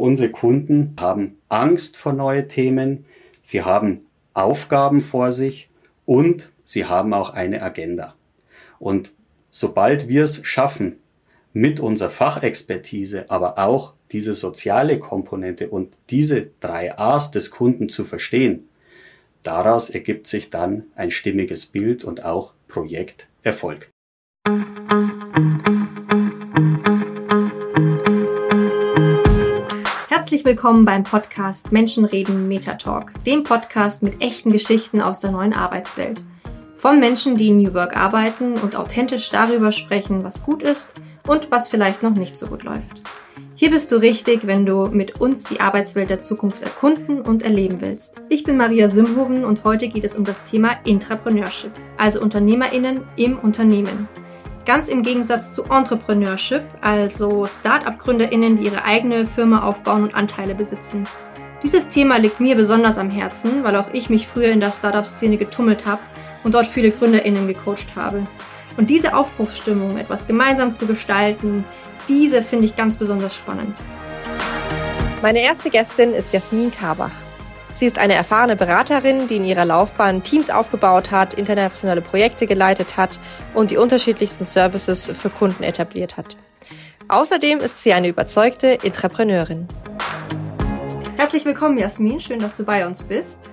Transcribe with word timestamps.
Unsere 0.00 0.30
Kunden 0.30 0.94
haben 0.98 1.38
Angst 1.48 1.96
vor 1.96 2.12
neue 2.12 2.46
Themen, 2.46 3.04
sie 3.42 3.62
haben 3.64 4.06
Aufgaben 4.32 5.00
vor 5.00 5.32
sich 5.32 5.68
und 6.06 6.50
sie 6.62 6.84
haben 6.84 7.12
auch 7.12 7.30
eine 7.30 7.62
Agenda. 7.62 8.14
Und 8.78 9.10
sobald 9.50 10.08
wir 10.08 10.22
es 10.22 10.46
schaffen, 10.46 11.00
mit 11.52 11.80
unserer 11.80 12.10
Fachexpertise, 12.10 13.28
aber 13.28 13.58
auch 13.58 13.94
diese 14.12 14.34
soziale 14.34 15.00
Komponente 15.00 15.68
und 15.68 15.92
diese 16.10 16.50
drei 16.60 16.96
A's 16.96 17.32
des 17.32 17.50
Kunden 17.50 17.88
zu 17.88 18.04
verstehen, 18.04 18.68
daraus 19.42 19.90
ergibt 19.90 20.28
sich 20.28 20.50
dann 20.50 20.84
ein 20.94 21.10
stimmiges 21.10 21.66
Bild 21.66 22.04
und 22.04 22.24
auch 22.24 22.52
Projekterfolg. 22.68 23.90
Herzlich 30.10 30.46
willkommen 30.46 30.86
beim 30.86 31.02
Podcast 31.02 31.70
Menschen 31.70 32.06
reden 32.06 32.48
Metatalk, 32.48 33.12
dem 33.24 33.42
Podcast 33.42 34.02
mit 34.02 34.22
echten 34.22 34.50
Geschichten 34.50 35.02
aus 35.02 35.20
der 35.20 35.32
neuen 35.32 35.52
Arbeitswelt. 35.52 36.22
Von 36.76 36.98
Menschen, 36.98 37.36
die 37.36 37.48
in 37.48 37.58
New 37.58 37.74
Work 37.74 37.94
arbeiten 37.94 38.54
und 38.54 38.74
authentisch 38.74 39.28
darüber 39.28 39.70
sprechen, 39.70 40.24
was 40.24 40.42
gut 40.44 40.62
ist 40.62 40.94
und 41.26 41.50
was 41.50 41.68
vielleicht 41.68 42.02
noch 42.02 42.14
nicht 42.14 42.38
so 42.38 42.46
gut 42.46 42.62
läuft. 42.62 43.02
Hier 43.54 43.70
bist 43.70 43.92
du 43.92 43.96
richtig, 43.96 44.46
wenn 44.46 44.64
du 44.64 44.86
mit 44.86 45.20
uns 45.20 45.44
die 45.44 45.60
Arbeitswelt 45.60 46.08
der 46.08 46.22
Zukunft 46.22 46.62
erkunden 46.62 47.20
und 47.20 47.42
erleben 47.42 47.82
willst. 47.82 48.22
Ich 48.30 48.44
bin 48.44 48.56
Maria 48.56 48.88
Simhoven 48.88 49.44
und 49.44 49.64
heute 49.64 49.88
geht 49.88 50.04
es 50.04 50.16
um 50.16 50.24
das 50.24 50.42
Thema 50.44 50.78
Intrapreneurship, 50.86 51.72
also 51.98 52.22
UnternehmerInnen 52.22 53.02
im 53.16 53.38
Unternehmen. 53.38 54.08
Ganz 54.68 54.88
im 54.88 55.02
Gegensatz 55.02 55.54
zu 55.54 55.64
Entrepreneurship, 55.64 56.62
also 56.82 57.46
Start-up-GründerInnen, 57.46 58.58
die 58.58 58.64
ihre 58.66 58.84
eigene 58.84 59.24
Firma 59.24 59.62
aufbauen 59.62 60.02
und 60.02 60.14
Anteile 60.14 60.54
besitzen. 60.54 61.04
Dieses 61.62 61.88
Thema 61.88 62.18
liegt 62.18 62.38
mir 62.38 62.54
besonders 62.54 62.98
am 62.98 63.08
Herzen, 63.08 63.64
weil 63.64 63.76
auch 63.76 63.86
ich 63.94 64.10
mich 64.10 64.28
früher 64.28 64.50
in 64.50 64.60
der 64.60 64.72
Startup-Szene 64.72 65.38
getummelt 65.38 65.86
habe 65.86 66.02
und 66.44 66.52
dort 66.52 66.66
viele 66.66 66.90
GründerInnen 66.90 67.48
gecoacht 67.48 67.96
habe. 67.96 68.26
Und 68.76 68.90
diese 68.90 69.16
Aufbruchsstimmung, 69.16 69.96
etwas 69.96 70.26
gemeinsam 70.26 70.74
zu 70.74 70.86
gestalten, 70.86 71.64
diese 72.06 72.42
finde 72.42 72.66
ich 72.66 72.76
ganz 72.76 72.98
besonders 72.98 73.34
spannend. 73.34 73.74
Meine 75.22 75.40
erste 75.40 75.70
Gästin 75.70 76.12
ist 76.12 76.34
Jasmin 76.34 76.70
Karbach. 76.70 77.27
Sie 77.78 77.86
ist 77.86 78.00
eine 78.00 78.14
erfahrene 78.14 78.56
Beraterin, 78.56 79.28
die 79.28 79.36
in 79.36 79.44
ihrer 79.44 79.64
Laufbahn 79.64 80.24
Teams 80.24 80.50
aufgebaut 80.50 81.12
hat, 81.12 81.34
internationale 81.34 82.00
Projekte 82.00 82.48
geleitet 82.48 82.96
hat 82.96 83.20
und 83.54 83.70
die 83.70 83.76
unterschiedlichsten 83.76 84.42
Services 84.42 85.06
für 85.06 85.30
Kunden 85.30 85.62
etabliert 85.62 86.16
hat. 86.16 86.36
Außerdem 87.06 87.60
ist 87.60 87.84
sie 87.84 87.92
eine 87.92 88.08
überzeugte 88.08 88.66
Intrapreneurin. 88.82 89.68
Herzlich 91.18 91.44
willkommen, 91.44 91.78
Jasmin. 91.78 92.18
Schön, 92.18 92.40
dass 92.40 92.56
du 92.56 92.64
bei 92.64 92.84
uns 92.84 93.04
bist. 93.04 93.48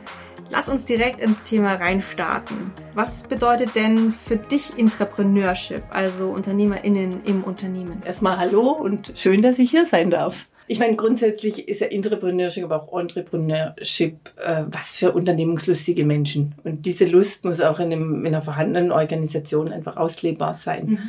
Lass 0.49 0.69
uns 0.69 0.85
direkt 0.85 1.21
ins 1.21 1.43
Thema 1.43 1.75
reinstarten. 1.75 2.71
Was 2.95 3.21
bedeutet 3.21 3.75
denn 3.75 4.11
für 4.11 4.37
dich 4.37 4.75
Intrapreneurship, 4.75 5.83
also 5.91 6.29
UnternehmerInnen 6.29 7.25
im 7.25 7.43
Unternehmen? 7.43 8.01
Erstmal 8.03 8.39
hallo 8.39 8.71
und 8.71 9.11
schön, 9.13 9.43
dass 9.43 9.59
ich 9.59 9.69
hier 9.69 9.85
sein 9.85 10.09
darf. 10.09 10.45
Ich 10.67 10.80
meine, 10.80 10.95
grundsätzlich 10.95 11.67
ist 11.67 11.81
ja 11.81 11.88
Entrepreneurship, 11.88 12.63
aber 12.63 12.83
auch 12.83 12.99
Entrepreneurship 12.99 14.17
äh, 14.38 14.63
was 14.67 14.95
für 14.95 15.11
unternehmungslustige 15.11 16.05
Menschen. 16.05 16.55
Und 16.63 16.85
diese 16.85 17.05
Lust 17.05 17.45
muss 17.45 17.61
auch 17.61 17.80
in, 17.80 17.91
einem, 17.91 18.25
in 18.25 18.27
einer 18.27 18.41
vorhandenen 18.41 18.91
Organisation 18.91 19.72
einfach 19.72 19.97
auslebbar 19.97 20.53
sein. 20.55 20.85
Mhm. 20.85 20.99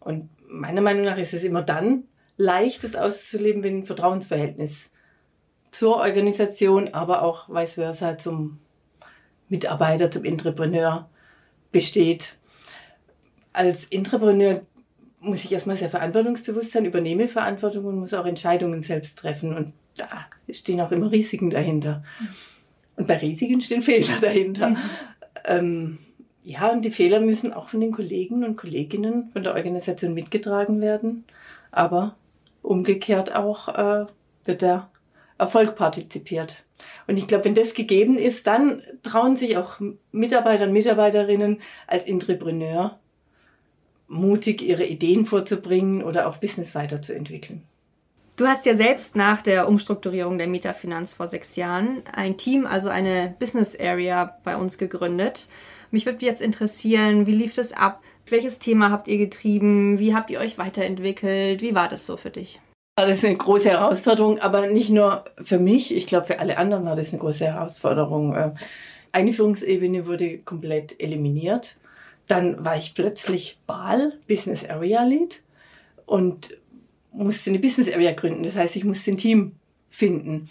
Und 0.00 0.28
meiner 0.48 0.82
Meinung 0.82 1.04
nach 1.04 1.16
ist 1.16 1.32
es 1.32 1.44
immer 1.44 1.62
dann 1.62 2.04
leicht, 2.36 2.84
das 2.84 2.96
auszuleben, 2.96 3.62
wenn 3.62 3.78
ein 3.78 3.84
Vertrauensverhältnis 3.84 4.90
zur 5.70 5.96
Organisation, 5.96 6.94
aber 6.94 7.22
auch 7.22 7.48
vice 7.48 7.74
versa 7.74 8.18
zum 8.18 8.58
Mitarbeiter, 9.48 10.10
zum 10.10 10.24
Entrepreneur 10.24 11.08
besteht. 11.72 12.36
Als 13.52 13.86
Entrepreneur 13.86 14.62
muss 15.20 15.44
ich 15.44 15.52
erstmal 15.52 15.76
sehr 15.76 15.90
verantwortungsbewusst 15.90 16.72
sein, 16.72 16.84
übernehme 16.84 17.28
Verantwortung 17.28 17.84
und 17.86 17.98
muss 17.98 18.14
auch 18.14 18.26
Entscheidungen 18.26 18.82
selbst 18.82 19.18
treffen. 19.18 19.56
Und 19.56 19.72
da 19.96 20.26
stehen 20.50 20.80
auch 20.80 20.92
immer 20.92 21.10
Risiken 21.10 21.50
dahinter. 21.50 22.04
Und 22.96 23.06
bei 23.06 23.16
Risiken 23.16 23.60
stehen 23.60 23.82
Fehler 23.82 24.18
dahinter. 24.20 24.70
Mhm. 24.70 24.76
Ähm, 25.44 25.98
ja, 26.44 26.70
und 26.70 26.84
die 26.84 26.90
Fehler 26.90 27.20
müssen 27.20 27.52
auch 27.52 27.68
von 27.68 27.80
den 27.80 27.92
Kollegen 27.92 28.44
und 28.44 28.56
Kolleginnen 28.56 29.30
von 29.32 29.42
der 29.42 29.54
Organisation 29.54 30.14
mitgetragen 30.14 30.80
werden. 30.80 31.24
Aber 31.70 32.16
umgekehrt 32.62 33.34
auch 33.34 33.68
äh, 33.68 34.06
wird 34.44 34.62
der 34.62 34.88
Erfolg 35.36 35.76
partizipiert. 35.76 36.64
Und 37.06 37.18
ich 37.18 37.26
glaube, 37.26 37.44
wenn 37.44 37.54
das 37.54 37.74
gegeben 37.74 38.18
ist, 38.18 38.46
dann 38.46 38.82
trauen 39.02 39.36
sich 39.36 39.56
auch 39.56 39.80
Mitarbeiter 40.12 40.64
und 40.64 40.72
Mitarbeiterinnen 40.72 41.60
als 41.86 42.04
Entrepreneur 42.04 42.98
mutig 44.08 44.62
ihre 44.62 44.86
Ideen 44.86 45.26
vorzubringen 45.26 46.02
oder 46.02 46.28
auch 46.28 46.38
Business 46.38 46.74
weiterzuentwickeln. 46.74 47.62
Du 48.36 48.46
hast 48.46 48.66
ja 48.66 48.74
selbst 48.74 49.16
nach 49.16 49.42
der 49.42 49.68
Umstrukturierung 49.68 50.38
der 50.38 50.46
Metafinanz 50.46 51.12
vor 51.12 51.26
sechs 51.26 51.56
Jahren 51.56 52.02
ein 52.12 52.36
Team, 52.36 52.66
also 52.66 52.88
eine 52.88 53.34
Business 53.38 53.78
Area 53.78 54.38
bei 54.44 54.56
uns 54.56 54.78
gegründet. 54.78 55.48
Mich 55.90 56.06
würde 56.06 56.24
jetzt 56.24 56.40
interessieren, 56.40 57.26
wie 57.26 57.32
lief 57.32 57.54
das 57.54 57.72
ab? 57.72 58.00
Welches 58.26 58.58
Thema 58.58 58.90
habt 58.90 59.08
ihr 59.08 59.18
getrieben? 59.18 59.98
Wie 59.98 60.14
habt 60.14 60.30
ihr 60.30 60.38
euch 60.38 60.56
weiterentwickelt? 60.56 61.62
Wie 61.62 61.74
war 61.74 61.88
das 61.88 62.06
so 62.06 62.16
für 62.16 62.30
dich? 62.30 62.60
Das 62.96 63.18
ist 63.18 63.24
eine 63.24 63.36
große 63.36 63.70
Herausforderung, 63.70 64.38
aber 64.38 64.66
nicht 64.66 64.90
nur 64.90 65.24
für 65.42 65.58
mich. 65.58 65.94
Ich 65.96 66.06
glaube, 66.06 66.26
für 66.26 66.38
alle 66.38 66.58
anderen 66.58 66.84
war 66.84 66.96
das 66.96 67.10
eine 67.10 67.20
große 67.20 67.46
Herausforderung. 67.46 68.34
Äh, 68.34 68.54
eine 69.12 69.32
Führungsebene 69.32 70.06
wurde 70.06 70.38
komplett 70.38 71.00
eliminiert. 71.00 71.76
Dann 72.28 72.64
war 72.64 72.76
ich 72.76 72.94
plötzlich 72.94 73.58
BAL, 73.66 74.18
Business 74.28 74.64
Area 74.68 75.02
Lead, 75.02 75.42
und 76.06 76.56
musste 77.12 77.50
eine 77.50 77.58
Business 77.58 77.92
Area 77.92 78.12
gründen. 78.12 78.42
Das 78.42 78.56
heißt, 78.56 78.76
ich 78.76 78.84
musste 78.84 79.10
ein 79.10 79.16
Team 79.16 79.52
finden. 79.90 80.48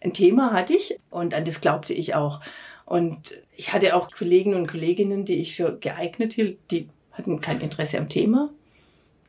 Ein 0.00 0.12
Thema 0.12 0.52
hatte 0.52 0.74
ich 0.74 0.96
und 1.10 1.34
an 1.34 1.44
das 1.44 1.60
glaubte 1.60 1.92
ich 1.92 2.14
auch. 2.14 2.40
Und 2.86 3.36
ich 3.56 3.72
hatte 3.72 3.94
auch 3.94 4.10
Kollegen 4.10 4.54
und 4.54 4.66
Kolleginnen, 4.66 5.24
die 5.24 5.36
ich 5.36 5.56
für 5.56 5.76
geeignet 5.78 6.32
hielt, 6.32 6.58
die 6.70 6.88
hatten 7.12 7.40
kein 7.40 7.60
Interesse 7.60 7.98
am 7.98 8.08
Thema. 8.08 8.50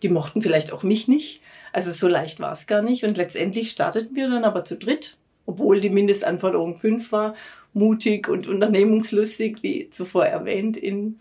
Die 0.01 0.09
mochten 0.09 0.41
vielleicht 0.41 0.72
auch 0.72 0.84
mich 0.84 1.07
nicht. 1.07 1.41
Also 1.73 1.91
so 1.91 2.07
leicht 2.07 2.40
war 2.40 2.53
es 2.53 2.67
gar 2.67 2.81
nicht. 2.81 3.03
Und 3.03 3.17
letztendlich 3.17 3.72
starteten 3.72 4.16
wir 4.16 4.29
dann 4.29 4.45
aber 4.45 4.66
zu 4.66 4.75
dritt, 4.75 5.17
obwohl 5.45 5.81
die 5.81 5.90
Mindestanforderung 5.90 6.79
fünf 6.79 7.11
war, 7.11 7.35
mutig 7.73 8.28
und 8.28 8.47
unternehmungslustig, 8.47 9.57
wie 9.61 9.90
zuvor 9.90 10.25
erwähnt, 10.25 10.78
in 10.78 11.19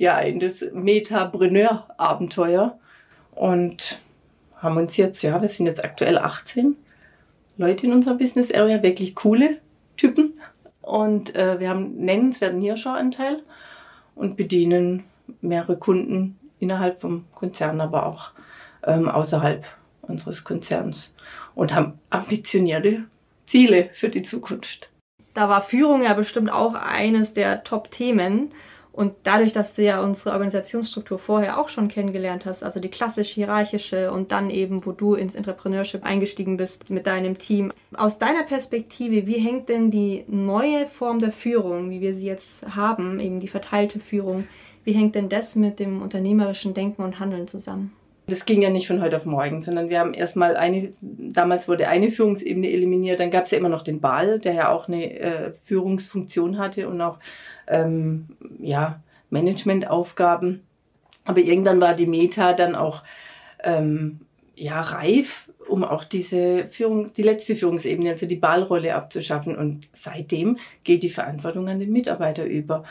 ja, 0.00 0.18
in 0.18 0.40
das 0.40 0.64
Metapreneur-Abenteuer 0.72 2.78
und 3.32 4.00
haben 4.56 4.78
uns 4.78 4.96
jetzt, 4.96 5.22
ja, 5.22 5.42
wir 5.42 5.48
sind 5.48 5.66
jetzt 5.66 5.84
aktuell 5.84 6.16
18 6.16 6.74
Leute 7.58 7.86
in 7.86 7.92
unserer 7.92 8.14
Business 8.14 8.50
Area, 8.50 8.82
wirklich 8.82 9.14
coole 9.14 9.58
Typen. 9.98 10.40
Und 10.80 11.36
äh, 11.36 11.60
wir 11.60 11.68
haben 11.68 11.98
nennenswerten 11.98 12.60
Nearshore-Anteil 12.60 13.42
und 14.14 14.38
bedienen 14.38 15.04
mehrere 15.42 15.76
Kunden 15.76 16.38
innerhalb 16.60 17.02
vom 17.02 17.26
Konzern, 17.34 17.82
aber 17.82 18.06
auch 18.06 18.30
ähm, 18.86 19.06
außerhalb 19.06 19.66
unseres 20.00 20.44
Konzerns 20.44 21.14
und 21.54 21.74
haben 21.74 21.98
ambitionierte 22.08 23.04
Ziele 23.44 23.90
für 23.92 24.08
die 24.08 24.22
Zukunft. 24.22 24.88
Da 25.34 25.50
war 25.50 25.60
Führung 25.60 26.02
ja 26.02 26.14
bestimmt 26.14 26.50
auch 26.50 26.72
eines 26.72 27.34
der 27.34 27.64
Top-Themen. 27.64 28.50
Und 29.00 29.14
dadurch, 29.22 29.54
dass 29.54 29.72
du 29.72 29.82
ja 29.82 30.02
unsere 30.02 30.32
Organisationsstruktur 30.32 31.18
vorher 31.18 31.58
auch 31.58 31.70
schon 31.70 31.88
kennengelernt 31.88 32.44
hast, 32.44 32.62
also 32.62 32.80
die 32.80 32.90
klassisch 32.90 33.30
hierarchische 33.30 34.12
und 34.12 34.30
dann 34.30 34.50
eben, 34.50 34.84
wo 34.84 34.92
du 34.92 35.14
ins 35.14 35.36
Entrepreneurship 35.36 36.04
eingestiegen 36.04 36.58
bist 36.58 36.90
mit 36.90 37.06
deinem 37.06 37.38
Team. 37.38 37.72
Aus 37.96 38.18
deiner 38.18 38.42
Perspektive, 38.42 39.26
wie 39.26 39.38
hängt 39.38 39.70
denn 39.70 39.90
die 39.90 40.24
neue 40.28 40.86
Form 40.86 41.18
der 41.18 41.32
Führung, 41.32 41.88
wie 41.88 42.02
wir 42.02 42.14
sie 42.14 42.26
jetzt 42.26 42.76
haben, 42.76 43.20
eben 43.20 43.40
die 43.40 43.48
verteilte 43.48 44.00
Führung, 44.00 44.46
wie 44.84 44.92
hängt 44.92 45.14
denn 45.14 45.30
das 45.30 45.56
mit 45.56 45.78
dem 45.78 46.02
unternehmerischen 46.02 46.74
Denken 46.74 47.00
und 47.00 47.20
Handeln 47.20 47.48
zusammen? 47.48 47.96
Das 48.30 48.44
ging 48.46 48.62
ja 48.62 48.70
nicht 48.70 48.86
von 48.86 49.02
heute 49.02 49.16
auf 49.16 49.26
morgen, 49.26 49.60
sondern 49.60 49.90
wir 49.90 49.98
haben 49.98 50.14
erstmal 50.14 50.56
eine, 50.56 50.92
damals 51.00 51.68
wurde 51.68 51.88
eine 51.88 52.10
Führungsebene 52.10 52.70
eliminiert, 52.70 53.20
dann 53.20 53.30
gab 53.30 53.44
es 53.44 53.50
ja 53.50 53.58
immer 53.58 53.68
noch 53.68 53.82
den 53.82 54.00
Ball, 54.00 54.38
der 54.38 54.54
ja 54.54 54.68
auch 54.70 54.88
eine 54.88 55.18
äh, 55.18 55.52
Führungsfunktion 55.64 56.58
hatte 56.58 56.88
und 56.88 57.00
auch 57.00 57.18
ähm, 57.66 58.28
ja, 58.58 59.00
Managementaufgaben. 59.30 60.62
Aber 61.24 61.40
irgendwann 61.40 61.80
war 61.80 61.94
die 61.94 62.06
Meta 62.06 62.52
dann 62.52 62.74
auch 62.74 63.02
ähm, 63.62 64.20
ja, 64.56 64.80
reif, 64.80 65.48
um 65.68 65.84
auch 65.84 66.04
diese 66.04 66.66
Führung, 66.66 67.12
die 67.14 67.22
letzte 67.22 67.56
Führungsebene, 67.56 68.10
also 68.10 68.26
die 68.26 68.36
Ballrolle 68.36 68.94
abzuschaffen. 68.94 69.56
Und 69.56 69.88
seitdem 69.92 70.58
geht 70.84 71.02
die 71.02 71.10
Verantwortung 71.10 71.68
an 71.68 71.78
den 71.78 71.92
Mitarbeiter 71.92 72.44
über. 72.44 72.84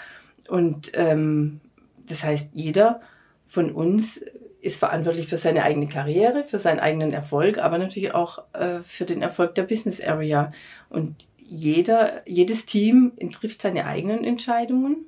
Und 0.48 0.92
ähm, 0.96 1.60
das 2.08 2.24
heißt, 2.24 2.50
jeder 2.54 3.02
von 3.48 3.72
uns 3.72 4.24
ist 4.62 4.80
verantwortlich 4.80 5.28
für 5.28 5.38
seine 5.38 5.64
eigene 5.64 5.88
Karriere, 5.88 6.44
für 6.44 6.58
seinen 6.58 6.80
eigenen 6.80 7.12
Erfolg, 7.14 7.58
aber 7.58 7.78
natürlich 7.78 8.14
auch 8.14 8.44
äh, 8.54 8.80
für 8.86 9.06
den 9.06 9.22
Erfolg 9.22 9.56
der 9.56 9.64
Business 9.64 10.02
Area. 10.02 10.52
Und 10.90 11.28
jeder, 11.38 12.22
jedes 12.28 12.66
Team 12.66 13.14
trifft 13.32 13.62
seine 13.62 13.86
eigenen 13.86 14.24
Entscheidungen. 14.24 15.06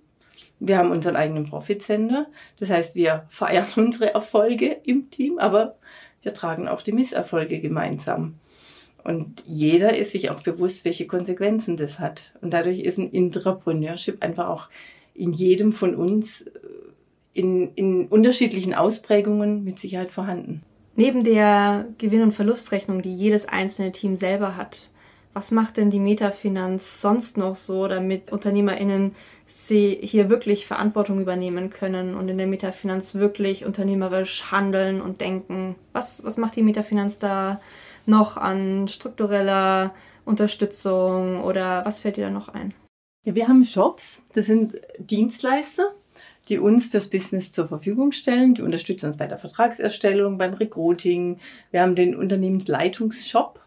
Wir 0.59 0.77
haben 0.77 0.91
unseren 0.91 1.15
eigenen 1.15 1.49
Profit 1.49 1.83
Center. 1.83 2.27
Das 2.59 2.69
heißt, 2.69 2.95
wir 2.95 3.25
feiern 3.29 3.67
unsere 3.75 4.13
Erfolge 4.13 4.77
im 4.85 5.09
Team, 5.09 5.37
aber 5.37 5.75
wir 6.21 6.33
tragen 6.33 6.67
auch 6.67 6.81
die 6.81 6.93
Misserfolge 6.93 7.59
gemeinsam. 7.59 8.35
Und 9.03 9.43
jeder 9.47 9.97
ist 9.97 10.11
sich 10.11 10.29
auch 10.29 10.41
bewusst, 10.41 10.85
welche 10.85 11.07
Konsequenzen 11.07 11.75
das 11.75 11.99
hat. 11.99 12.33
Und 12.41 12.53
dadurch 12.53 12.79
ist 12.79 12.99
ein 12.99 13.09
Intrapreneurship 13.09 14.23
einfach 14.23 14.47
auch 14.47 14.69
in 15.13 15.33
jedem 15.33 15.73
von 15.73 15.95
uns 15.95 16.49
in, 17.33 17.73
in 17.75 18.07
unterschiedlichen 18.07 18.73
Ausprägungen 18.73 19.63
mit 19.63 19.79
Sicherheit 19.79 20.11
vorhanden. 20.11 20.63
Neben 20.95 21.23
der 21.23 21.87
Gewinn- 21.97 22.23
und 22.23 22.33
Verlustrechnung, 22.33 23.01
die 23.01 23.15
jedes 23.15 23.47
einzelne 23.47 23.91
Team 23.91 24.15
selber 24.15 24.57
hat, 24.57 24.89
was 25.33 25.51
macht 25.51 25.77
denn 25.77 25.89
die 25.89 25.99
Metafinanz 25.99 27.01
sonst 27.01 27.37
noch 27.37 27.55
so, 27.55 27.87
damit 27.87 28.31
UnternehmerInnen 28.31 29.15
sie 29.47 29.97
hier 30.01 30.29
wirklich 30.29 30.67
Verantwortung 30.67 31.21
übernehmen 31.21 31.69
können 31.69 32.15
und 32.15 32.27
in 32.27 32.37
der 32.37 32.47
Metafinanz 32.47 33.15
wirklich 33.15 33.65
unternehmerisch 33.65 34.51
handeln 34.51 35.01
und 35.01 35.21
denken? 35.21 35.75
Was, 35.93 36.25
was 36.25 36.35
macht 36.35 36.57
die 36.57 36.63
Metafinanz 36.63 37.19
da 37.19 37.61
noch 38.05 38.35
an 38.35 38.89
struktureller 38.89 39.93
Unterstützung 40.25 41.41
oder 41.43 41.85
was 41.85 42.01
fällt 42.01 42.17
dir 42.17 42.25
da 42.25 42.31
noch 42.31 42.49
ein? 42.49 42.73
Ja, 43.23 43.35
wir 43.35 43.47
haben 43.47 43.63
Shops, 43.63 44.21
das 44.33 44.47
sind 44.47 44.81
Dienstleister, 44.97 45.93
die 46.51 46.59
uns 46.59 46.87
fürs 46.87 47.07
Business 47.07 47.53
zur 47.53 47.69
Verfügung 47.69 48.11
stellen. 48.11 48.53
Die 48.53 48.61
unterstützen 48.61 49.07
uns 49.07 49.17
bei 49.17 49.25
der 49.25 49.37
Vertragserstellung, 49.37 50.37
beim 50.37 50.53
Recruiting. 50.53 51.39
Wir 51.71 51.81
haben 51.81 51.95
den 51.95 52.13
Unternehmensleitungsshop, 52.13 53.61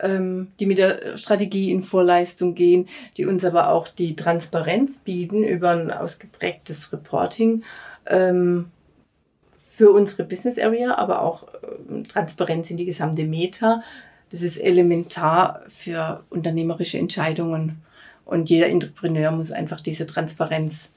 ähm, 0.00 0.48
die 0.58 0.64
mit 0.64 0.78
der 0.78 1.18
Strategie 1.18 1.70
in 1.70 1.82
Vorleistung 1.82 2.54
gehen, 2.54 2.88
die 3.18 3.26
uns 3.26 3.44
aber 3.44 3.68
auch 3.68 3.86
die 3.86 4.16
Transparenz 4.16 4.98
bieten 5.00 5.44
über 5.44 5.70
ein 5.70 5.90
ausgeprägtes 5.90 6.90
Reporting 6.94 7.64
ähm, 8.06 8.70
für 9.70 9.90
unsere 9.90 10.24
Business 10.24 10.58
Area, 10.58 10.94
aber 10.96 11.20
auch 11.20 11.48
äh, 11.48 12.02
Transparenz 12.04 12.70
in 12.70 12.78
die 12.78 12.86
gesamte 12.86 13.24
Meta. 13.24 13.82
Das 14.30 14.40
ist 14.40 14.56
elementar 14.56 15.60
für 15.68 16.24
unternehmerische 16.30 16.96
Entscheidungen. 16.96 17.82
Und 18.24 18.48
jeder 18.48 18.68
Entrepreneur 18.68 19.30
muss 19.32 19.52
einfach 19.52 19.82
diese 19.82 20.06
Transparenz 20.06 20.92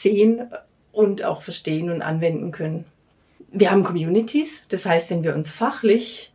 sehen 0.00 0.48
und 0.92 1.24
auch 1.24 1.42
verstehen 1.42 1.90
und 1.90 2.02
anwenden 2.02 2.50
können. 2.50 2.84
Wir 3.50 3.70
haben 3.70 3.84
Communities, 3.84 4.64
das 4.68 4.86
heißt, 4.86 5.10
wenn 5.10 5.22
wir 5.22 5.34
uns 5.34 5.52
fachlich 5.52 6.32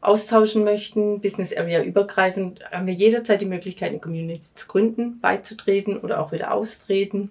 austauschen 0.00 0.64
möchten, 0.64 1.20
Business 1.20 1.56
Area 1.56 1.82
übergreifend, 1.82 2.60
haben 2.70 2.86
wir 2.86 2.94
jederzeit 2.94 3.40
die 3.40 3.46
Möglichkeit, 3.46 3.90
eine 3.90 3.98
Community 3.98 4.54
zu 4.54 4.66
gründen, 4.66 5.20
beizutreten 5.20 5.98
oder 5.98 6.20
auch 6.20 6.32
wieder 6.32 6.52
austreten, 6.52 7.30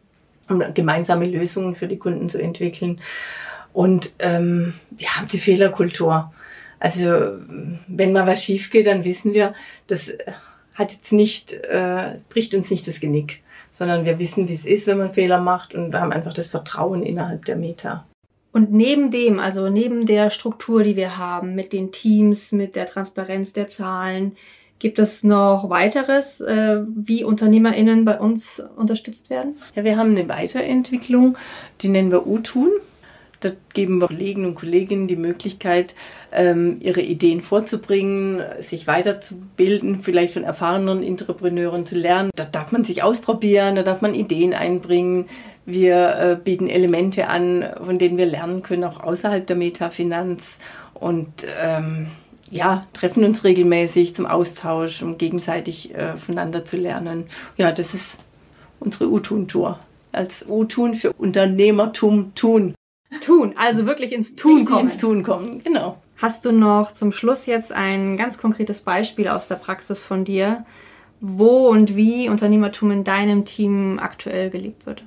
um 0.50 0.64
gemeinsame 0.74 1.26
Lösungen 1.26 1.76
für 1.76 1.88
die 1.88 1.98
Kunden 1.98 2.30
zu 2.30 2.42
entwickeln. 2.42 3.00
Und 3.74 4.12
ähm, 4.20 4.74
wir 4.92 5.10
haben 5.10 5.28
die 5.28 5.40
Fehlerkultur. 5.40 6.34
Also 6.80 7.40
wenn 7.88 8.14
mal 8.14 8.28
was 8.28 8.44
schief 8.44 8.70
geht, 8.70 8.88
dann 8.88 9.06
wissen 9.06 9.34
wir, 9.34 9.54
das 9.88 10.12
hat 10.74 10.92
jetzt 10.92 11.12
nicht, 11.12 11.54
äh, 11.54 12.20
bricht 12.30 12.54
uns 12.54 12.70
nicht 12.70 12.88
das 12.88 13.00
Genick, 13.00 13.42
sondern 13.78 14.06
wir 14.06 14.18
wissen, 14.18 14.50
wie 14.50 14.56
es 14.56 14.66
ist, 14.66 14.88
wenn 14.88 14.98
man 14.98 15.14
Fehler 15.14 15.40
macht 15.40 15.76
und 15.76 15.94
haben 15.94 16.12
einfach 16.12 16.34
das 16.34 16.50
Vertrauen 16.50 17.04
innerhalb 17.04 17.46
der 17.46 17.56
Meta. 17.56 18.06
Und 18.52 18.74
neben 18.74 19.12
dem, 19.12 19.40
also 19.40 19.70
neben 19.70 20.08
der 20.08 20.32
Struktur, 20.32 20.82
die 20.82 20.96
wir 20.96 21.18
haben, 21.18 21.54
mit 21.54 21.74
den 21.74 21.92
Teams, 21.92 22.52
mit 22.52 22.76
der 22.76 22.88
Transparenz 22.88 23.54
der 23.54 23.68
Zahlen, 23.68 24.36
gibt 24.80 24.98
es 24.98 25.24
noch 25.24 25.70
weiteres, 25.70 26.42
äh, 26.42 26.82
wie 26.96 27.24
UnternehmerInnen 27.24 28.04
bei 28.04 28.20
uns 28.20 28.62
unterstützt 28.76 29.30
werden? 29.30 29.56
Ja, 29.76 29.84
wir 29.84 29.98
haben 29.98 30.18
eine 30.18 30.28
Weiterentwicklung, 30.28 31.38
die 31.82 31.90
nennen 31.90 32.12
wir 32.12 32.26
U-Tun. 32.26 32.72
Da 33.40 33.52
geben 33.74 34.02
wir 34.02 34.08
Kollegen 34.08 34.46
und 34.46 34.56
Kolleginnen 34.56 35.08
die 35.08 35.16
Möglichkeit, 35.16 35.94
ähm, 36.32 36.78
ihre 36.82 37.02
Ideen 37.02 37.42
vorzubringen, 37.42 38.42
sich 38.62 38.88
weiterzubilden, 38.88 40.02
vielleicht 40.02 40.34
von 40.34 40.44
erfahrenen 40.44 41.04
Entrepreneuren 41.04 41.86
zu 41.86 41.96
lernen. 41.96 42.32
Da 42.36 42.46
darf 42.46 42.72
man 42.72 42.84
sich 42.84 43.04
ausprobieren, 43.04 43.76
da 43.76 43.84
darf 43.84 44.02
man 44.02 44.16
Ideen 44.16 44.54
einbringen. 44.54 45.26
Wir 45.66 46.18
äh, 46.18 46.38
bieten 46.44 46.68
Elemente 46.68 47.28
an, 47.28 47.66
von 47.84 47.98
denen 47.98 48.18
wir 48.18 48.26
lernen 48.26 48.64
können, 48.64 48.84
auch 48.84 49.02
außerhalb 49.02 49.46
der 49.46 49.56
Metafinanz. 49.56 50.58
Und 50.94 51.46
ähm, 51.62 52.08
ja, 52.50 52.88
treffen 52.94 53.24
uns 53.24 53.44
regelmäßig 53.44 54.16
zum 54.16 54.26
Austausch, 54.26 55.02
um 55.04 55.18
gegenseitig 55.18 55.94
äh, 55.94 56.18
voneinander 56.18 56.66
zu 56.66 56.78
lernen. 56.78 57.26
Ja, 57.58 57.72
das 57.72 57.94
ist 57.94 58.24
unsere 58.80 59.10
U-Tun-Tour. 59.10 59.80
Als 60.12 60.46
U-Tun 60.48 60.96
für 60.96 61.12
Unternehmertum 61.14 62.34
tun. 62.34 62.74
Tun, 63.22 63.54
also 63.58 63.86
wirklich 63.86 64.12
ins 64.12 64.36
Tun 64.36 64.54
Richtig 64.54 64.70
kommen. 64.70 64.90
ins 64.90 64.98
Tun 64.98 65.24
kommen, 65.24 65.64
genau. 65.64 65.98
Hast 66.18 66.46
du 66.46 66.52
noch 66.52 66.92
zum 66.92 67.12
Schluss 67.12 67.46
jetzt 67.46 67.72
ein 67.72 68.18
ganz 68.18 68.38
konkretes 68.38 68.82
Beispiel 68.82 69.28
aus 69.28 69.48
der 69.48 69.56
Praxis 69.56 70.02
von 70.02 70.26
dir, 70.26 70.66
wo 71.22 71.68
und 71.70 71.96
wie 71.96 72.30
Unternehmertum 72.30 72.92
in 72.92 73.04
deinem 73.04 73.46
Team 73.46 74.00
aktuell 74.00 74.50
gelebt 74.50 74.86
wird? 74.86 75.04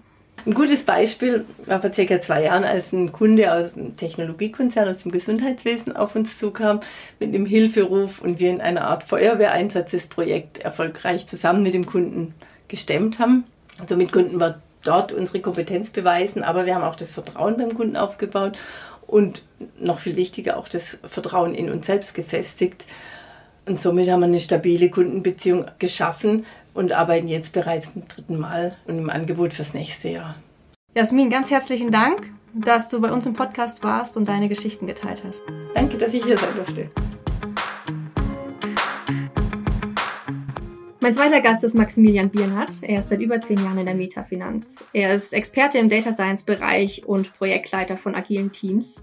Ein 0.47 0.55
gutes 0.55 0.85
Beispiel 0.85 1.45
war 1.67 1.83
vor 1.83 1.93
circa 1.93 2.21
zwei 2.23 2.45
Jahren, 2.45 2.65
als 2.65 2.93
ein 2.93 3.13
Kunde 3.13 3.53
aus 3.53 3.75
einem 3.75 3.95
Technologiekonzern 3.95 4.89
aus 4.89 4.99
dem 4.99 5.13
Gesundheitswesen 5.13 5.95
auf 5.95 6.17
uns 6.17 6.39
zukam 6.39 6.81
mit 7.19 7.35
einem 7.35 7.45
Hilferuf 7.45 8.23
und 8.23 8.41
wir 8.41 8.49
in 8.49 8.63
einer 8.63 8.87
Art 8.87 9.05
Feuerwehreinsatz 9.05 9.91
das 9.91 10.07
Projekt 10.07 10.59
erfolgreich 10.59 11.27
zusammen 11.27 11.63
mit 11.63 11.75
dem 11.75 11.85
Kunden 11.85 12.35
gestemmt 12.69 13.19
haben. 13.19 13.45
Somit 13.87 14.13
konnten 14.13 14.41
wir 14.41 14.63
dort 14.83 15.13
unsere 15.13 15.41
Kompetenz 15.41 15.91
beweisen, 15.91 16.43
aber 16.43 16.67
wir 16.67 16.75
haben 16.75 16.85
auch 16.85 16.97
das 16.97 17.13
Vertrauen 17.13 17.57
beim 17.57 17.75
Kunden 17.75 17.97
aufgebaut 17.97 18.59
und 19.07 19.43
noch 19.79 19.99
viel 19.99 20.17
wichtiger 20.17 20.57
auch 20.57 20.69
das 20.69 20.99
Vertrauen 21.05 21.55
in 21.55 21.71
uns 21.71 21.87
selbst 21.87 22.15
gefestigt. 22.15 22.87
Und 23.67 23.81
somit 23.81 24.11
haben 24.11 24.21
wir 24.21 24.27
eine 24.27 24.41
stabile 24.41 24.91
Kundenbeziehung 24.91 25.67
geschaffen 25.79 26.47
und 26.75 26.93
arbeiten 26.93 27.29
jetzt 27.29 27.53
bereits 27.53 27.93
zum 27.93 28.07
dritten 28.09 28.39
Mal 28.39 28.77
und 28.87 28.99
im 28.99 29.11
Angebot 29.11 29.53
fürs 29.53 29.75
nächste 29.75 30.09
Jahr. 30.09 30.37
Jasmin, 30.95 31.31
ganz 31.31 31.51
herzlichen 31.51 31.91
Dank, 31.91 32.31
dass 32.53 32.89
du 32.89 33.01
bei 33.01 33.13
uns 33.13 33.27
im 33.27 33.35
Podcast 33.35 33.83
warst 33.83 34.17
und 34.17 34.29
deine 34.29 34.49
Geschichten 34.49 34.87
geteilt 34.87 35.23
hast. 35.25 35.43
Danke, 35.75 35.99
dass 35.99 36.15
ich 36.15 36.25
hier 36.25 36.39
sein 36.39 36.55
durfte. 36.57 36.91
Mein 41.03 41.15
zweiter 41.15 41.41
Gast 41.41 41.65
ist 41.65 41.75
Maximilian 41.75 42.29
Biernat. 42.29 42.83
Er 42.83 42.99
ist 42.99 43.09
seit 43.09 43.23
über 43.23 43.41
zehn 43.41 43.57
Jahren 43.57 43.79
in 43.79 43.87
der 43.87 43.95
Metafinanz. 43.95 44.85
Er 44.93 45.15
ist 45.15 45.33
Experte 45.33 45.79
im 45.79 45.89
Data 45.89 46.13
Science 46.13 46.43
Bereich 46.43 47.07
und 47.07 47.33
Projektleiter 47.33 47.97
von 47.97 48.15
agilen 48.15 48.53
Teams. 48.53 49.03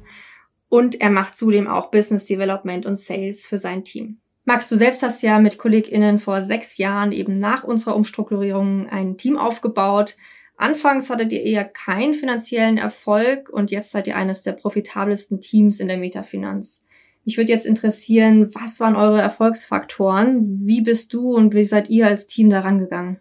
Und 0.69 1.01
er 1.01 1.09
macht 1.09 1.35
zudem 1.35 1.67
auch 1.67 1.89
Business 1.89 2.25
Development 2.25 2.85
und 2.85 2.99
Sales 2.99 3.47
für 3.47 3.57
sein 3.57 3.83
Team. 3.83 4.19
Max, 4.45 4.69
du 4.69 4.77
selbst 4.77 5.01
hast 5.01 5.23
ja 5.23 5.39
mit 5.39 5.57
KollegInnen 5.57 6.19
vor 6.19 6.43
sechs 6.43 6.77
Jahren 6.77 7.11
eben 7.11 7.33
nach 7.33 7.63
unserer 7.63 7.95
Umstrukturierung 7.95 8.87
ein 8.87 9.17
Team 9.17 9.35
aufgebaut. 9.35 10.17
Anfangs 10.55 11.09
hattet 11.09 11.33
ihr 11.33 11.41
eher 11.41 11.65
keinen 11.65 12.13
finanziellen 12.13 12.77
Erfolg 12.77 13.49
und 13.49 13.71
jetzt 13.71 13.89
seid 13.89 14.05
ihr 14.05 14.17
eines 14.17 14.43
der 14.43 14.53
profitabelsten 14.53 15.41
Teams 15.41 15.79
in 15.79 15.87
der 15.87 15.97
Metafinanz. 15.97 16.85
Mich 17.27 17.35
würde 17.35 17.51
jetzt 17.51 17.65
interessieren, 17.65 18.55
was 18.55 18.79
waren 18.79 18.95
eure 18.95 19.19
Erfolgsfaktoren? 19.19 20.61
Wie 20.63 20.79
bist 20.79 21.11
du 21.11 21.35
und 21.35 21.53
wie 21.53 21.65
seid 21.65 21.89
ihr 21.89 22.07
als 22.07 22.25
Team 22.25 22.49
daran 22.49 22.79
gegangen? 22.79 23.19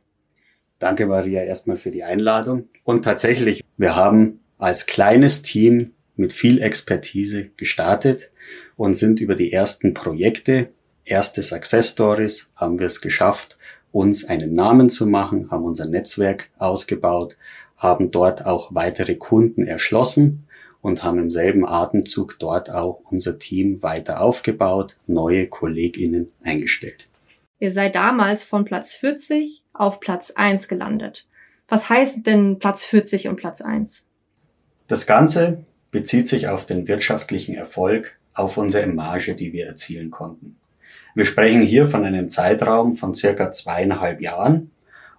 Danke, 0.79 1.07
Maria, 1.07 1.43
erstmal 1.43 1.77
für 1.77 1.91
die 1.91 2.05
Einladung. 2.05 2.69
Und 2.85 3.05
tatsächlich, 3.05 3.65
wir 3.77 3.97
haben 3.97 4.39
als 4.59 4.87
kleines 4.87 5.43
Team 5.43 5.91
mit 6.15 6.33
viel 6.33 6.63
Expertise 6.63 7.51
gestartet 7.57 8.31
und 8.77 8.95
sind 8.95 9.19
über 9.19 9.35
die 9.35 9.53
ersten 9.53 9.93
Projekte, 9.93 10.69
erste 11.05 11.43
Success 11.43 11.91
Stories, 11.91 12.53
haben 12.55 12.79
wir 12.79 12.87
es 12.87 13.01
geschafft, 13.01 13.59
uns 13.91 14.25
einen 14.25 14.55
Namen 14.55 14.89
zu 14.89 15.09
machen, 15.09 15.51
haben 15.51 15.65
unser 15.65 15.89
Netzwerk 15.89 16.51
ausgebaut, 16.59 17.37
haben 17.77 18.13
dort 18.13 18.47
auch 18.47 18.73
weitere 18.73 19.17
Kunden 19.17 19.67
erschlossen 19.67 20.46
und 20.87 21.03
haben 21.03 21.19
im 21.19 21.33
selben 21.33 21.67
Atemzug 21.67 22.39
dort 22.39 22.71
auch 22.71 23.01
unser 23.11 23.41
Team 23.41 23.83
weiter 23.83 24.21
aufgebaut, 24.21 24.97
neue 25.09 25.49
KollegInnen 25.49 26.31
eingestellt. 26.45 27.09
Ihr 27.59 27.73
seid 27.73 27.97
damals 27.97 28.45
von 28.45 28.65
Platz 28.65 28.95
40 28.95 29.65
auf 29.73 29.99
Platz 29.99 30.31
1 30.37 30.69
gelandet. 30.69 31.27
Was 31.67 31.91
heißt 31.91 32.25
denn 32.25 32.61
Platz 32.61 32.85
40 32.85 33.27
und 33.27 33.35
Platz 33.35 33.61
1? 33.61 34.05
Das 34.87 35.09
Ganze 35.09 35.65
bezieht 35.91 36.29
sich 36.29 36.47
auf 36.47 36.67
den 36.67 36.87
wirtschaftlichen 36.87 37.57
Erfolg, 37.57 38.17
auf 38.33 38.57
unsere 38.57 38.87
Marge, 38.87 39.35
die 39.35 39.53
wir 39.53 39.67
erzielen 39.67 40.13
konnten. 40.13 40.55
Wir 41.17 41.27
sprechen 41.27 41.63
hier 41.63 41.87
von 41.87 42.05
einem 42.05 42.29
Zeitraum 42.29 42.95
von 42.95 43.13
circa 43.13 43.51
zweieinhalb 43.51 44.21
Jahren 44.21 44.71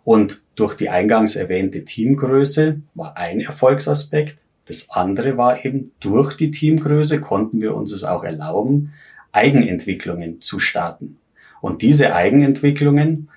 und 0.05 0.39
durch 0.55 0.75
die 0.75 0.87
eingangs 0.87 1.35
erwähnte 1.35 1.83
Teamgröße 1.83 2.79
war 2.95 3.17
ein 3.17 3.41
Erfolgsaspekt, 3.41 4.37
Das 4.67 4.89
andere 4.89 5.37
war 5.37 5.63
eben, 5.63 5.91
durch 5.99 6.35
die 6.35 6.51
Teamgröße 6.51 7.21
konnten 7.21 7.61
wir 7.61 7.75
uns 7.75 7.91
es 7.91 8.03
auch 8.03 8.23
erlauben, 8.23 8.93
Eigenentwicklungen 9.31 10.41
zu 10.41 10.59
starten. 10.59 11.17
Und 11.61 11.81
diese 11.81 12.13
Eigenentwicklungen 12.13 13.29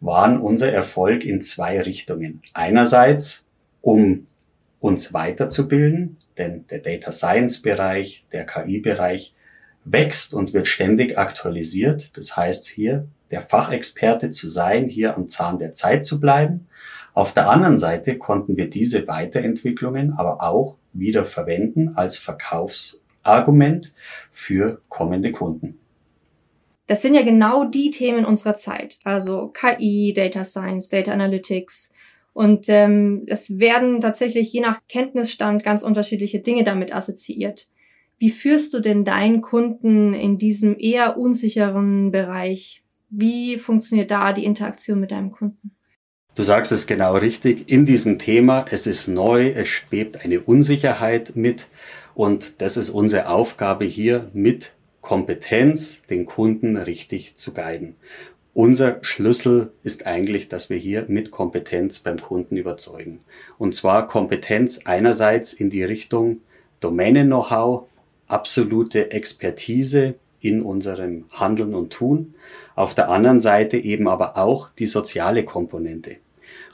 waren 0.00 0.40
unser 0.40 0.72
Erfolg 0.72 1.24
in 1.24 1.42
zwei 1.42 1.80
Richtungen. 1.80 2.42
Einerseits, 2.54 3.46
um 3.82 4.26
uns 4.80 5.12
weiterzubilden, 5.12 6.16
denn 6.38 6.66
der 6.68 6.80
Data 6.80 7.12
Science 7.12 7.60
Bereich, 7.60 8.24
der 8.32 8.46
KI 8.46 8.78
Bereich 8.78 9.34
wächst 9.84 10.34
und 10.34 10.52
wird 10.52 10.68
ständig 10.68 11.18
aktualisiert. 11.18 12.16
Das 12.16 12.36
heißt 12.36 12.66
hier, 12.66 13.06
der 13.30 13.42
Fachexperte 13.42 14.30
zu 14.30 14.48
sein, 14.48 14.88
hier 14.88 15.16
am 15.16 15.28
Zahn 15.28 15.58
der 15.58 15.72
Zeit 15.72 16.04
zu 16.04 16.20
bleiben. 16.20 16.66
Auf 17.20 17.34
der 17.34 17.50
anderen 17.50 17.76
Seite 17.76 18.16
konnten 18.16 18.56
wir 18.56 18.70
diese 18.70 19.06
Weiterentwicklungen 19.06 20.14
aber 20.14 20.42
auch 20.42 20.78
wieder 20.94 21.26
verwenden 21.26 21.94
als 21.94 22.16
Verkaufsargument 22.16 23.92
für 24.32 24.80
kommende 24.88 25.30
Kunden. 25.30 25.78
Das 26.86 27.02
sind 27.02 27.14
ja 27.14 27.20
genau 27.20 27.66
die 27.66 27.90
Themen 27.90 28.24
unserer 28.24 28.56
Zeit, 28.56 29.00
also 29.04 29.48
KI, 29.48 30.14
Data 30.16 30.44
Science, 30.44 30.88
Data 30.88 31.12
Analytics. 31.12 31.92
Und 32.32 32.70
ähm, 32.70 33.24
es 33.26 33.58
werden 33.58 34.00
tatsächlich 34.00 34.50
je 34.50 34.62
nach 34.62 34.80
Kenntnisstand 34.88 35.62
ganz 35.62 35.82
unterschiedliche 35.82 36.40
Dinge 36.40 36.64
damit 36.64 36.94
assoziiert. 36.94 37.68
Wie 38.16 38.30
führst 38.30 38.72
du 38.72 38.80
denn 38.80 39.04
deinen 39.04 39.42
Kunden 39.42 40.14
in 40.14 40.38
diesem 40.38 40.74
eher 40.78 41.18
unsicheren 41.18 42.12
Bereich? 42.12 42.82
Wie 43.10 43.58
funktioniert 43.58 44.10
da 44.10 44.32
die 44.32 44.46
Interaktion 44.46 45.00
mit 45.00 45.10
deinem 45.10 45.32
Kunden? 45.32 45.72
Du 46.36 46.44
sagst 46.44 46.70
es 46.70 46.86
genau 46.86 47.16
richtig. 47.16 47.68
In 47.68 47.84
diesem 47.84 48.18
Thema, 48.18 48.64
es 48.70 48.86
ist 48.86 49.08
neu, 49.08 49.48
es 49.48 49.68
schwebt 49.68 50.24
eine 50.24 50.40
Unsicherheit 50.40 51.34
mit. 51.34 51.66
Und 52.14 52.60
das 52.60 52.76
ist 52.76 52.90
unsere 52.90 53.28
Aufgabe 53.28 53.84
hier 53.84 54.28
mit 54.32 54.72
Kompetenz, 55.00 56.02
den 56.08 56.26
Kunden 56.26 56.76
richtig 56.76 57.36
zu 57.36 57.52
guiden. 57.52 57.96
Unser 58.54 58.98
Schlüssel 59.02 59.72
ist 59.82 60.06
eigentlich, 60.06 60.48
dass 60.48 60.70
wir 60.70 60.76
hier 60.76 61.04
mit 61.08 61.30
Kompetenz 61.30 62.00
beim 62.00 62.20
Kunden 62.20 62.56
überzeugen. 62.56 63.20
Und 63.58 63.74
zwar 63.74 64.06
Kompetenz 64.06 64.80
einerseits 64.84 65.52
in 65.52 65.70
die 65.70 65.84
Richtung 65.84 66.40
Domänen-Know-how, 66.80 67.86
absolute 68.26 69.10
Expertise 69.10 70.14
in 70.40 70.62
unserem 70.62 71.26
Handeln 71.30 71.74
und 71.74 71.92
Tun. 71.92 72.34
Auf 72.74 72.94
der 72.94 73.10
anderen 73.10 73.40
Seite 73.40 73.76
eben 73.76 74.08
aber 74.08 74.36
auch 74.36 74.70
die 74.70 74.86
soziale 74.86 75.44
Komponente. 75.44 76.16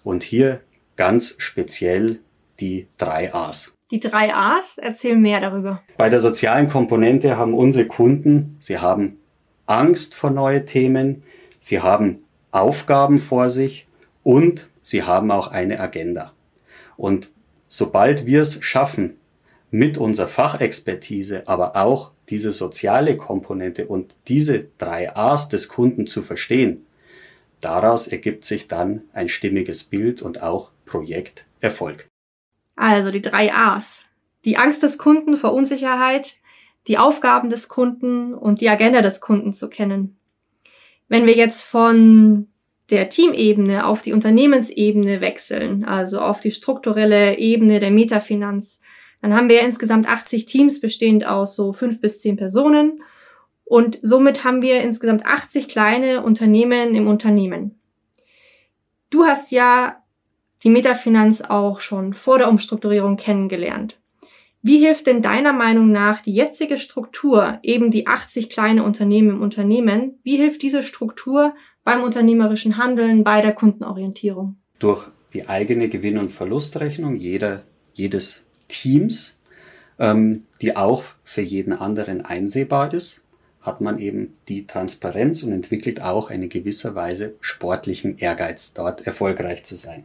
Und 0.04 0.22
hier 0.22 0.60
ganz 0.96 1.34
speziell 1.38 2.20
die 2.60 2.86
drei 2.96 3.34
A's. 3.34 3.74
Die 3.90 4.00
drei 4.00 4.34
A's, 4.34 4.78
erzähl 4.78 5.16
mehr 5.16 5.40
darüber. 5.40 5.82
Bei 5.96 6.08
der 6.08 6.20
sozialen 6.20 6.68
Komponente 6.68 7.36
haben 7.36 7.54
unsere 7.54 7.86
Kunden, 7.86 8.56
sie 8.60 8.78
haben 8.78 9.18
Angst 9.66 10.14
vor 10.14 10.30
neue 10.30 10.64
Themen, 10.64 11.22
Sie 11.66 11.80
haben 11.80 12.22
Aufgaben 12.52 13.18
vor 13.18 13.50
sich 13.50 13.88
und 14.22 14.68
sie 14.80 15.02
haben 15.02 15.32
auch 15.32 15.48
eine 15.48 15.80
Agenda. 15.80 16.32
Und 16.96 17.30
sobald 17.66 18.24
wir 18.24 18.42
es 18.42 18.62
schaffen, 18.62 19.16
mit 19.70 19.98
unserer 19.98 20.28
Fachexpertise, 20.28 21.42
aber 21.46 21.76
auch 21.76 22.12
diese 22.28 22.52
soziale 22.52 23.16
Komponente 23.16 23.86
und 23.86 24.14
diese 24.28 24.68
drei 24.78 25.14
A's 25.14 25.48
des 25.48 25.68
Kunden 25.68 26.06
zu 26.06 26.22
verstehen, 26.22 26.86
daraus 27.60 28.08
ergibt 28.08 28.44
sich 28.44 28.68
dann 28.68 29.02
ein 29.12 29.28
stimmiges 29.28 29.84
Bild 29.84 30.22
und 30.22 30.42
auch 30.42 30.70
Projekterfolg. 30.84 32.08
Also 32.76 33.10
die 33.10 33.22
drei 33.22 33.52
A's. 33.52 34.04
Die 34.44 34.58
Angst 34.58 34.82
des 34.82 34.98
Kunden 34.98 35.36
vor 35.36 35.52
Unsicherheit, 35.52 36.36
die 36.86 36.98
Aufgaben 36.98 37.50
des 37.50 37.68
Kunden 37.68 38.32
und 38.34 38.60
die 38.60 38.68
Agenda 38.68 39.02
des 39.02 39.20
Kunden 39.20 39.52
zu 39.52 39.68
kennen. 39.68 40.16
Wenn 41.08 41.26
wir 41.26 41.34
jetzt 41.34 41.64
von 41.64 42.48
der 42.90 43.08
Teamebene 43.08 43.86
auf 43.86 44.02
die 44.02 44.12
Unternehmensebene 44.12 45.20
wechseln, 45.20 45.84
also 45.84 46.20
auf 46.20 46.40
die 46.40 46.52
strukturelle 46.52 47.38
Ebene 47.38 47.80
der 47.80 47.90
Metafinanz, 47.90 48.80
dann 49.26 49.34
haben 49.36 49.48
wir 49.48 49.60
insgesamt 49.62 50.08
80 50.08 50.46
Teams 50.46 50.80
bestehend 50.80 51.26
aus 51.26 51.56
so 51.56 51.72
fünf 51.72 52.00
bis 52.00 52.20
zehn 52.20 52.36
Personen 52.36 53.02
und 53.64 53.98
somit 54.00 54.44
haben 54.44 54.62
wir 54.62 54.80
insgesamt 54.82 55.26
80 55.26 55.66
kleine 55.66 56.22
Unternehmen 56.22 56.94
im 56.94 57.08
Unternehmen. 57.08 57.76
Du 59.10 59.24
hast 59.24 59.50
ja 59.50 59.96
die 60.62 60.70
Metafinanz 60.70 61.40
auch 61.40 61.80
schon 61.80 62.14
vor 62.14 62.38
der 62.38 62.48
Umstrukturierung 62.48 63.16
kennengelernt. 63.16 63.98
Wie 64.62 64.78
hilft 64.78 65.08
denn 65.08 65.22
deiner 65.22 65.52
Meinung 65.52 65.90
nach 65.90 66.20
die 66.20 66.32
jetzige 66.32 66.78
Struktur, 66.78 67.58
eben 67.64 67.90
die 67.90 68.06
80 68.06 68.48
kleine 68.48 68.84
Unternehmen 68.84 69.30
im 69.30 69.42
Unternehmen, 69.42 70.20
wie 70.22 70.36
hilft 70.36 70.62
diese 70.62 70.84
Struktur 70.84 71.52
beim 71.82 72.04
unternehmerischen 72.04 72.76
Handeln, 72.76 73.24
bei 73.24 73.42
der 73.42 73.54
Kundenorientierung? 73.54 74.54
Durch 74.78 75.08
die 75.32 75.48
eigene 75.48 75.88
Gewinn- 75.88 76.18
und 76.18 76.30
Verlustrechnung 76.30 77.16
jeder, 77.16 77.64
jedes 77.92 78.45
Teams, 78.68 79.38
ähm, 79.98 80.44
die 80.60 80.76
auch 80.76 81.04
für 81.24 81.42
jeden 81.42 81.72
anderen 81.72 82.24
einsehbar 82.24 82.92
ist, 82.92 83.22
hat 83.62 83.80
man 83.80 83.98
eben 83.98 84.36
die 84.48 84.66
Transparenz 84.66 85.42
und 85.42 85.52
entwickelt 85.52 86.00
auch 86.00 86.30
eine 86.30 86.48
gewisser 86.48 86.94
Weise 86.94 87.34
sportlichen 87.40 88.18
Ehrgeiz, 88.18 88.74
dort 88.74 89.06
erfolgreich 89.06 89.64
zu 89.64 89.74
sein. 89.74 90.04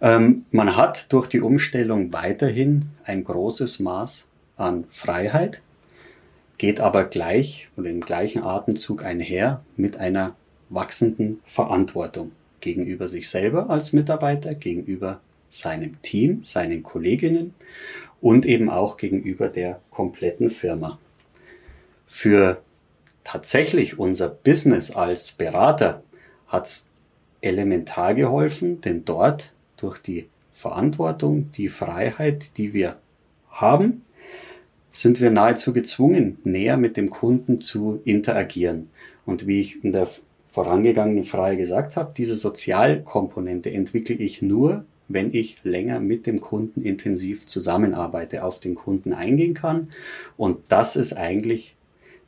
Ähm, 0.00 0.44
man 0.50 0.76
hat 0.76 1.12
durch 1.12 1.26
die 1.26 1.40
Umstellung 1.40 2.12
weiterhin 2.12 2.90
ein 3.04 3.24
großes 3.24 3.80
Maß 3.80 4.28
an 4.56 4.84
Freiheit, 4.88 5.62
geht 6.58 6.80
aber 6.80 7.04
gleich 7.04 7.68
und 7.76 7.86
im 7.86 8.00
gleichen 8.00 8.42
Atemzug 8.42 9.04
einher 9.04 9.62
mit 9.76 9.98
einer 9.98 10.36
wachsenden 10.68 11.40
Verantwortung 11.44 12.32
gegenüber 12.60 13.08
sich 13.08 13.28
selber 13.28 13.70
als 13.70 13.92
Mitarbeiter, 13.92 14.54
gegenüber 14.54 15.20
seinem 15.48 16.00
Team, 16.02 16.42
seinen 16.42 16.82
Kolleginnen 16.82 17.54
und 18.20 18.46
eben 18.46 18.70
auch 18.70 18.96
gegenüber 18.96 19.48
der 19.48 19.80
kompletten 19.90 20.50
Firma. 20.50 20.98
Für 22.06 22.62
tatsächlich 23.24 23.98
unser 23.98 24.28
Business 24.28 24.90
als 24.90 25.32
Berater 25.32 26.02
hat 26.46 26.66
es 26.66 26.88
elementar 27.40 28.14
geholfen, 28.14 28.80
denn 28.80 29.04
dort 29.04 29.52
durch 29.76 29.98
die 29.98 30.28
Verantwortung, 30.52 31.50
die 31.52 31.68
Freiheit, 31.68 32.56
die 32.56 32.72
wir 32.72 32.96
haben, 33.50 34.02
sind 34.90 35.20
wir 35.20 35.30
nahezu 35.30 35.72
gezwungen, 35.72 36.38
näher 36.44 36.78
mit 36.78 36.96
dem 36.96 37.10
Kunden 37.10 37.60
zu 37.60 38.00
interagieren. 38.04 38.88
Und 39.26 39.46
wie 39.46 39.60
ich 39.60 39.84
in 39.84 39.92
der 39.92 40.08
vorangegangenen 40.46 41.24
Frage 41.24 41.58
gesagt 41.58 41.96
habe, 41.96 42.14
diese 42.16 42.34
Sozialkomponente 42.34 43.70
entwickle 43.70 44.16
ich 44.16 44.40
nur, 44.40 44.86
wenn 45.08 45.32
ich 45.34 45.58
länger 45.62 46.00
mit 46.00 46.26
dem 46.26 46.40
Kunden 46.40 46.82
intensiv 46.82 47.46
zusammenarbeite, 47.46 48.44
auf 48.44 48.60
den 48.60 48.74
Kunden 48.74 49.12
eingehen 49.12 49.54
kann. 49.54 49.88
Und 50.36 50.58
das 50.68 50.96
ist 50.96 51.12
eigentlich, 51.12 51.76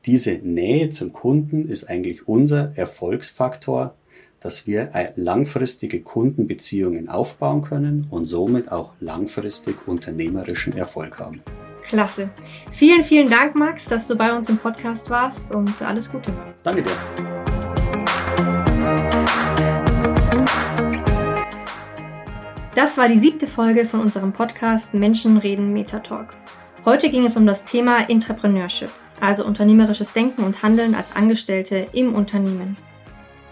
diese 0.06 0.32
Nähe 0.32 0.90
zum 0.90 1.12
Kunden 1.12 1.68
ist 1.68 1.88
eigentlich 1.88 2.28
unser 2.28 2.72
Erfolgsfaktor 2.76 3.94
dass 4.40 4.66
wir 4.66 4.90
äh, 4.94 5.12
langfristige 5.16 6.00
Kundenbeziehungen 6.00 7.08
aufbauen 7.08 7.62
können 7.62 8.06
und 8.10 8.24
somit 8.24 8.70
auch 8.70 8.92
langfristig 9.00 9.86
unternehmerischen 9.86 10.76
Erfolg 10.76 11.18
haben. 11.18 11.42
Klasse. 11.82 12.28
Vielen, 12.70 13.02
vielen 13.02 13.30
Dank, 13.30 13.54
Max, 13.54 13.86
dass 13.86 14.06
du 14.06 14.16
bei 14.16 14.34
uns 14.34 14.48
im 14.50 14.58
Podcast 14.58 15.08
warst 15.08 15.54
und 15.54 15.80
alles 15.82 16.10
Gute. 16.10 16.32
Danke 16.62 16.82
dir. 16.82 17.37
Das 22.78 22.96
war 22.96 23.08
die 23.08 23.18
siebte 23.18 23.48
Folge 23.48 23.84
von 23.86 23.98
unserem 23.98 24.32
Podcast 24.32 24.94
Menschen 24.94 25.36
reden 25.36 25.72
Metatalk. 25.72 26.36
Heute 26.84 27.10
ging 27.10 27.26
es 27.26 27.36
um 27.36 27.44
das 27.44 27.64
Thema 27.64 28.08
Entrepreneurship, 28.08 28.90
also 29.20 29.44
unternehmerisches 29.44 30.12
Denken 30.12 30.44
und 30.44 30.62
Handeln 30.62 30.94
als 30.94 31.16
Angestellte 31.16 31.88
im 31.92 32.14
Unternehmen. 32.14 32.76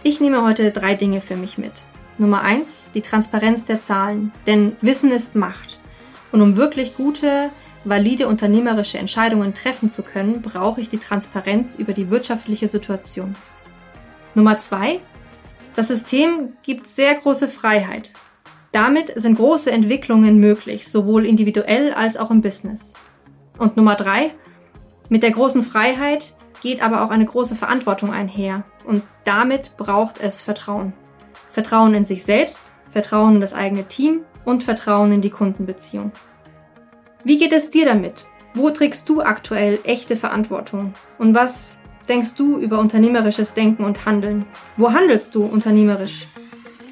Ich 0.04 0.21
nehme 0.21 0.45
heute 0.45 0.71
drei 0.71 0.95
Dinge 0.95 1.21
für 1.21 1.35
mich 1.35 1.59
mit. 1.59 1.73
Nummer 2.18 2.42
eins, 2.42 2.92
die 2.95 3.00
Transparenz 3.00 3.64
der 3.64 3.80
Zahlen, 3.80 4.30
denn 4.47 4.76
Wissen 4.80 5.11
ist 5.11 5.35
Macht. 5.35 5.80
Und 6.30 6.40
um 6.40 6.56
wirklich 6.56 6.97
gute, 6.97 7.50
valide 7.83 8.28
unternehmerische 8.28 8.99
Entscheidungen 8.99 9.54
treffen 9.54 9.90
zu 9.90 10.04
können, 10.04 10.40
brauche 10.40 10.80
ich 10.80 10.88
die 10.88 10.99
Transparenz 10.99 11.75
über 11.75 11.95
die 11.95 12.11
wirtschaftliche 12.11 12.68
Situation. 12.68 13.35
Nummer 14.37 14.61
zwei, 14.61 15.00
das 15.75 15.88
System 15.88 16.52
gibt 16.62 16.87
sehr 16.87 17.16
große 17.16 17.49
Freiheit. 17.49 18.12
Damit 18.76 19.18
sind 19.18 19.37
große 19.37 19.71
Entwicklungen 19.71 20.38
möglich, 20.38 20.87
sowohl 20.87 21.25
individuell 21.25 21.95
als 21.95 22.18
auch 22.18 22.30
im 22.30 22.42
Business. 22.42 22.92
Und 23.56 23.78
Nummer 23.78 23.95
drei, 23.95 24.35
mit 25.09 25.23
der 25.23 25.30
großen 25.30 25.62
Freiheit 25.62 26.35
geht 26.61 26.83
aber 26.83 27.02
auch 27.02 27.09
eine 27.09 27.25
große 27.25 27.56
Verantwortung 27.56 28.12
einher 28.12 28.64
und 28.85 29.02
damit 29.25 29.78
braucht 29.78 30.21
es 30.21 30.42
Vertrauen. 30.42 30.92
Vertrauen 31.52 31.95
in 31.95 32.04
sich 32.04 32.23
selbst, 32.23 32.75
Vertrauen 32.90 33.37
in 33.37 33.40
das 33.40 33.54
eigene 33.54 33.85
Team 33.85 34.21
und 34.45 34.62
Vertrauen 34.62 35.11
in 35.11 35.23
die 35.23 35.30
Kundenbeziehung. 35.30 36.12
Wie 37.25 37.38
geht 37.38 37.54
es 37.54 37.71
dir 37.71 37.87
damit? 37.87 38.26
Wo 38.52 38.68
trägst 38.68 39.09
du 39.09 39.23
aktuell 39.23 39.78
echte 39.85 40.16
Verantwortung? 40.16 40.92
Und 41.16 41.35
was 41.35 41.78
denkst 42.11 42.35
du 42.35 42.59
über 42.59 42.78
unternehmerisches 42.78 43.54
Denken 43.54 43.87
und 43.87 44.04
Handeln? 44.04 44.45
Wo 44.76 44.92
handelst 44.92 45.35
du 45.35 45.45
unternehmerisch? 45.45 46.28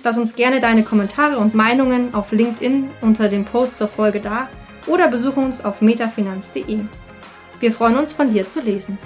Lass 0.04 0.18
uns 0.18 0.37
gerne 0.37 0.61
deine 0.61 0.82
Kommentare 0.82 1.38
und 1.38 1.54
Meinungen 1.54 2.14
auf 2.14 2.30
LinkedIn 2.30 2.90
unter 3.00 3.30
dem 3.30 3.46
Post 3.46 3.78
zur 3.78 3.88
Folge 3.88 4.20
da 4.20 4.49
oder 4.87 5.08
besuche 5.08 5.40
uns 5.40 5.64
auf 5.64 5.80
metafinanz.de. 5.80 6.80
Wir 7.58 7.73
freuen 7.73 7.96
uns 7.96 8.12
von 8.12 8.30
dir 8.30 8.46
zu 8.46 8.61
lesen. 8.61 8.99